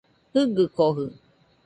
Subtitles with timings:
[0.33, 1.05] Jɨgɨkojɨ